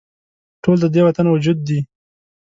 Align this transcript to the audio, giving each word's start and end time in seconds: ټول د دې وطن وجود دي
ټول 0.63 0.77
د 0.81 0.85
دې 0.93 1.01
وطن 1.07 1.25
وجود 1.29 1.57
دي 1.67 1.79